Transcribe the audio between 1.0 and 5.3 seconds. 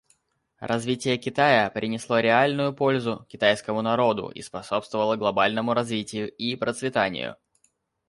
Китая принесло реальную пользу китайскому народу и способствовало